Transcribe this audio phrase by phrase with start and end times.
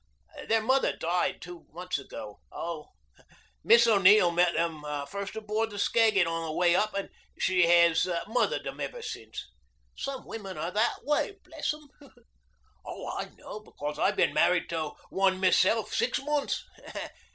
[0.47, 2.39] Their mother died two months ago.
[3.63, 8.09] Miss O'Neill met them first aboard the Skagit on the way up and she has
[8.27, 9.51] mothered them ever since.
[9.95, 11.87] Some women are that way, bless 'em.
[12.83, 16.65] I know because I've been married to one myself six months.